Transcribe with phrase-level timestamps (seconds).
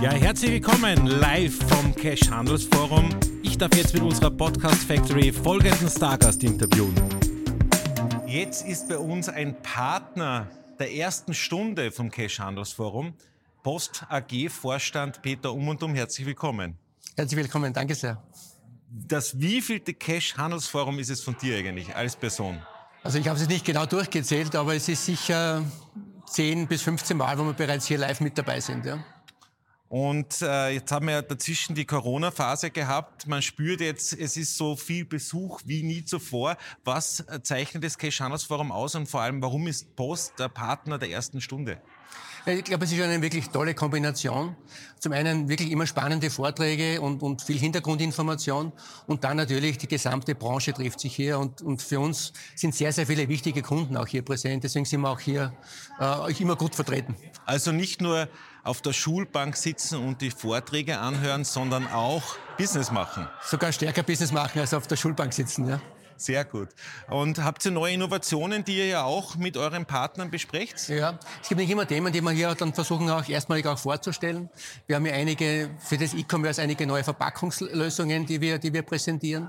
[0.00, 3.10] Ja, herzlich willkommen live vom Cash Handelsforum.
[3.42, 6.94] Ich darf jetzt mit unserer Podcast Factory folgenden Stargast interviewen.
[8.26, 10.48] Jetzt ist bei uns ein Partner
[10.78, 13.12] der ersten Stunde vom Cash Handelsforum,
[13.62, 15.94] Post AG Vorstand Peter Um und Um.
[15.94, 16.78] Herzlich willkommen.
[17.16, 18.22] Herzlich willkommen, danke sehr.
[18.88, 22.58] Das wievielte Cash Handelsforum ist es von dir eigentlich als Person?
[23.02, 25.62] Also ich habe es nicht genau durchgezählt, aber es ist sicher
[26.26, 28.86] 10 bis 15 Mal, wo wir bereits hier live mit dabei sind.
[28.86, 28.98] Ja.
[29.90, 33.26] Und äh, jetzt haben wir ja dazwischen die Corona-Phase gehabt.
[33.26, 36.56] Man spürt jetzt, es ist so viel Besuch wie nie zuvor.
[36.84, 41.10] Was zeichnet das Cash Forum aus und vor allem, warum ist Post der Partner der
[41.10, 41.82] ersten Stunde?
[42.46, 44.56] Ich glaube, es ist eine wirklich tolle Kombination.
[44.98, 48.72] Zum einen wirklich immer spannende Vorträge und, und viel Hintergrundinformation
[49.06, 52.92] und dann natürlich die gesamte Branche trifft sich hier und, und für uns sind sehr,
[52.92, 54.64] sehr viele wichtige Kunden auch hier präsent.
[54.64, 55.52] Deswegen sind wir auch hier
[56.00, 57.14] äh, immer gut vertreten.
[57.46, 58.28] Also nicht nur
[58.62, 63.26] auf der Schulbank sitzen und die Vorträge anhören, sondern auch Business machen.
[63.42, 65.80] Sogar stärker Business machen als auf der Schulbank sitzen, ja.
[66.20, 66.68] Sehr gut.
[67.08, 70.90] Und habt ihr neue Innovationen, die ihr ja auch mit euren Partnern besprecht?
[70.90, 74.50] Ja, es gibt nicht immer Themen, die wir hier dann versuchen auch erstmalig auch vorzustellen.
[74.86, 79.48] Wir haben ja einige, für das E-Commerce einige neue Verpackungslösungen, die wir, die wir präsentieren.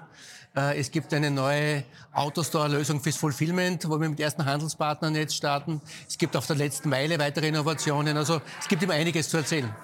[0.56, 1.84] Äh, es gibt eine neue
[2.14, 5.82] Autostore-Lösung fürs Fulfillment, wo wir mit ersten Handelspartnern jetzt starten.
[6.08, 8.16] Es gibt auf der letzten Meile weitere Innovationen.
[8.16, 9.76] Also es gibt immer einiges zu erzählen.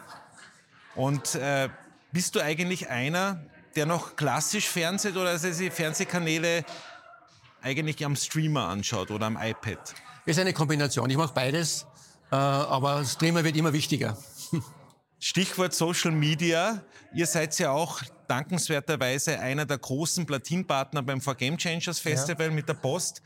[0.96, 1.68] Und äh,
[2.14, 3.42] bist du eigentlich einer,
[3.78, 6.66] der noch klassisch fernseht oder dass er sich Fernsehkanäle
[7.62, 9.94] eigentlich am Streamer anschaut oder am iPad?
[10.26, 11.10] Ist eine Kombination.
[11.10, 11.86] Ich mache beides,
[12.32, 14.18] äh, aber Streamer wird immer wichtiger.
[15.20, 16.82] Stichwort Social Media.
[17.14, 22.54] Ihr seid ja auch dankenswerterweise einer der großen Platinpartner beim For Game Changers Festival ja.
[22.54, 23.22] mit der Post.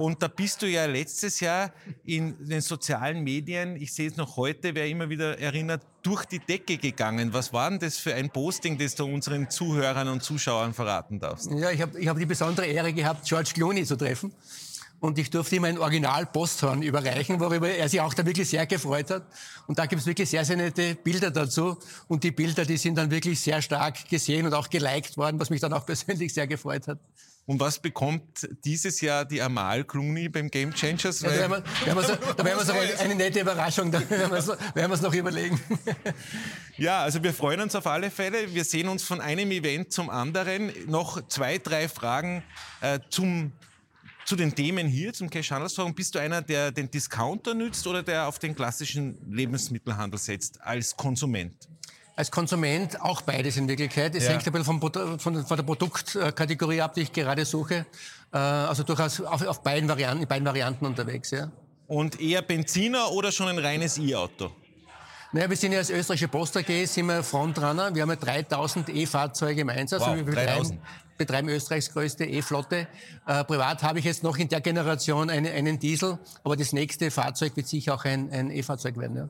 [0.00, 1.74] Und da bist du ja letztes Jahr
[2.06, 6.38] in den sozialen Medien, ich sehe es noch heute, wer immer wieder erinnert, durch die
[6.38, 7.34] Decke gegangen.
[7.34, 11.50] Was war denn das für ein Posting, das du unseren Zuhörern und Zuschauern verraten darfst?
[11.50, 14.32] Ja, ich habe ich hab die besondere Ehre gehabt, George Clooney zu treffen.
[15.00, 19.10] Und ich durfte ihm ein Original-Posthorn überreichen, worüber er sich auch da wirklich sehr gefreut
[19.10, 19.26] hat.
[19.66, 21.76] Und da gibt es wirklich sehr, sehr nette Bilder dazu.
[22.08, 25.50] Und die Bilder, die sind dann wirklich sehr stark gesehen und auch geliked worden, was
[25.50, 26.98] mich dann auch persönlich sehr gefreut hat.
[27.50, 31.20] Und was bekommt dieses Jahr die Amal Clooney beim Game Changers?
[31.20, 32.72] Ja, da werden wir, wir, da werden wir so
[33.02, 34.30] eine nette Überraschung, da werden
[34.72, 35.60] wir es noch überlegen.
[36.76, 38.54] Ja, also wir freuen uns auf alle Fälle.
[38.54, 40.72] Wir sehen uns von einem Event zum anderen.
[40.86, 42.42] Noch zwei, drei Fragen
[42.80, 43.52] äh, zum
[44.24, 45.92] zu den Themen hier, zum Cash Handelsforum.
[45.92, 50.96] Bist du einer, der den Discounter nützt oder der auf den klassischen Lebensmittelhandel setzt als
[50.96, 51.68] Konsument?
[52.20, 54.14] Als Konsument auch beides in Wirklichkeit.
[54.14, 54.30] Es ja.
[54.30, 57.86] hängt ein bisschen von, von, von, der Produktkategorie ab, die ich gerade suche.
[58.32, 61.30] Äh, also durchaus auf, auf beiden, Varianten, beiden Varianten unterwegs.
[61.30, 61.50] Ja.
[61.86, 64.50] Und eher Benziner oder schon ein reines E-Auto?
[65.32, 67.94] Naja, wir sind ja als österreichische Post AG sind wir Frontrunner.
[67.94, 70.02] Wir haben ja 3000 E-Fahrzeuge im Einsatz.
[70.02, 70.78] Wow, wir betreiben,
[71.16, 72.86] betreiben Österreichs größte E-Flotte.
[73.26, 77.10] Äh, privat habe ich jetzt noch in der Generation eine, einen Diesel, aber das nächste
[77.10, 79.16] Fahrzeug wird sicher auch ein, ein E-Fahrzeug werden.
[79.16, 79.28] Ja.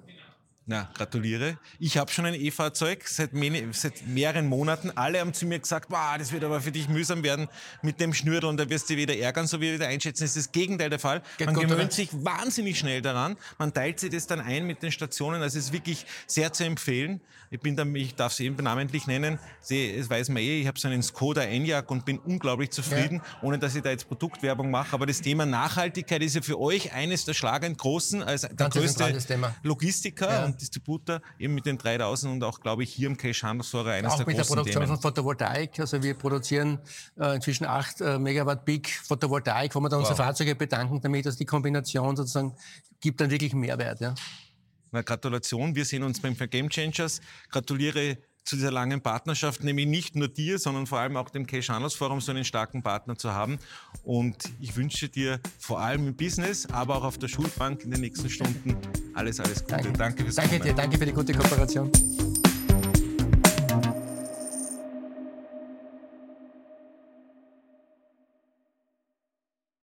[0.70, 1.58] Na, gratuliere.
[1.81, 3.32] Ich habe schon ein E-Fahrzeug seit,
[3.72, 4.92] seit, mehreren Monaten.
[4.94, 7.48] Alle haben zu mir gesagt, wow, das wird aber für dich mühsam werden
[7.82, 10.22] mit dem Schnürl und da wirst du wieder ärgern, so wie wieder einschätzen.
[10.22, 11.22] Das ist das Gegenteil der Fall.
[11.44, 11.91] Man gewöhnt oder?
[11.91, 13.36] sich wahnsinnig schnell daran.
[13.59, 15.42] Man teilt sich das dann ein mit den Stationen.
[15.42, 17.20] Also es ist wirklich sehr zu empfehlen.
[17.53, 19.41] Ich bin da, ich darf sie eben namentlich nennen.
[19.60, 23.16] Sie, das weiß man eh, ich habe so einen Skoda Enyaq und bin unglaublich zufrieden,
[23.16, 23.42] ja.
[23.42, 24.92] ohne dass ich da jetzt Produktwerbung mache.
[24.92, 29.19] Aber das Thema Nachhaltigkeit ist ja für euch eines der schlagend großen, als der größte
[29.64, 30.30] Logistiker.
[30.30, 30.59] Ja.
[30.60, 34.16] Distributor, eben mit den 3000 und auch, glaube ich, hier im Cache Handelsforum eines auch
[34.19, 34.97] der mit großen der Produktion Themen.
[34.97, 35.81] von Photovoltaik.
[35.81, 36.78] Also wir produzieren
[37.19, 40.09] äh, inzwischen 8 äh, Megawatt Peak Photovoltaik, wo wir dann wow.
[40.09, 42.54] unsere Fahrzeuge bedanken damit, dass die Kombination sozusagen
[43.00, 44.00] gibt dann wirklich Mehrwert.
[44.00, 44.15] Ja.
[44.93, 47.21] Na, Gratulation, wir sehen uns beim Game Changers.
[47.50, 51.68] Gratuliere zu dieser langen Partnerschaft, nämlich nicht nur dir, sondern vor allem auch dem Cash
[51.68, 53.58] Handels Forum so einen starken Partner zu haben.
[54.02, 58.00] Und ich wünsche dir vor allem im Business, aber auch auf der Schulbank in den
[58.00, 58.76] nächsten Stunden
[59.15, 59.76] alles, alles Gute.
[59.76, 61.91] Danke, danke fürs Danke dir, danke für die gute Kooperation.